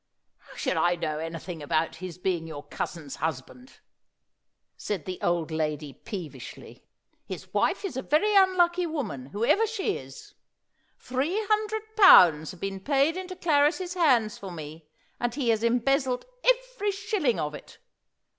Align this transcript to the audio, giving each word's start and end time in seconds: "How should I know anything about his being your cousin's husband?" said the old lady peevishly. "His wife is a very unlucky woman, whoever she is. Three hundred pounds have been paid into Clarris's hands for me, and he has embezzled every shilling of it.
"How 0.39 0.55
should 0.55 0.77
I 0.77 0.95
know 0.95 1.19
anything 1.19 1.61
about 1.61 1.97
his 1.97 2.17
being 2.17 2.47
your 2.47 2.63
cousin's 2.63 3.17
husband?" 3.17 3.81
said 4.75 5.05
the 5.05 5.21
old 5.21 5.51
lady 5.51 5.93
peevishly. 5.93 6.83
"His 7.23 7.53
wife 7.53 7.85
is 7.85 7.95
a 7.95 8.01
very 8.01 8.33
unlucky 8.35 8.87
woman, 8.87 9.27
whoever 9.27 9.67
she 9.67 9.97
is. 9.97 10.33
Three 10.97 11.45
hundred 11.47 11.83
pounds 11.95 12.49
have 12.49 12.59
been 12.59 12.79
paid 12.79 13.15
into 13.15 13.35
Clarris's 13.35 13.93
hands 13.93 14.39
for 14.39 14.51
me, 14.51 14.87
and 15.19 15.35
he 15.35 15.49
has 15.49 15.63
embezzled 15.63 16.25
every 16.43 16.89
shilling 16.91 17.39
of 17.39 17.53
it. 17.53 17.77